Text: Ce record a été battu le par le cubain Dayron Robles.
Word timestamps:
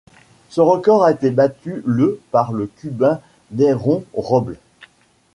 Ce 0.49 0.61
record 0.61 1.03
a 1.03 1.11
été 1.11 1.29
battu 1.29 1.83
le 1.85 2.19
par 2.31 2.53
le 2.53 2.65
cubain 2.65 3.21
Dayron 3.51 4.03
Robles. 4.15 4.57